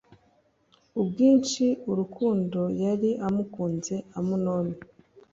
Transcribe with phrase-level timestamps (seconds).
[0.99, 4.75] ubwinshi urukundo yari amukunze Amunoni